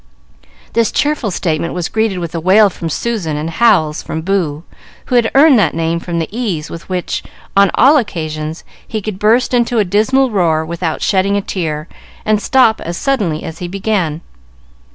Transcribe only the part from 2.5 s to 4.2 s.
from Susan and howls